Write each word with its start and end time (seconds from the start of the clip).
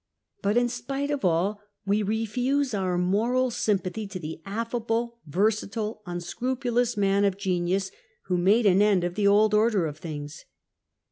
But 0.41 0.57
in 0.57 0.67
spite 0.67 1.11
of 1.11 1.23
all, 1.23 1.61
we 1.85 2.01
refuse 2.01 2.73
our 2.73 2.97
moral 2.97 3.51
sympathy 3.51 4.07
to 4.07 4.17
the 4.17 4.41
affable, 4.47 5.19
versatile, 5.27 6.01
unscrupulous 6.07 6.97
man 6.97 7.23
of 7.23 7.37
genius 7.37 7.91
who 8.23 8.39
made 8.39 8.65
an 8.65 8.81
end 8.81 9.03
of 9.03 9.13
the 9.13 9.27
old 9.27 9.53
order 9.53 9.85
of 9.85 9.99
things. 9.99 10.43